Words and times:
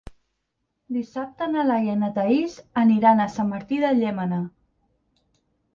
Dissabte 0.95 1.49
na 1.51 1.65
Laia 1.67 1.97
i 1.97 1.99
na 2.05 2.11
Thaís 2.17 2.57
aniran 2.85 3.23
a 3.27 3.31
Sant 3.39 3.53
Martí 3.55 3.83
de 3.87 3.95
Llémena. 4.03 4.45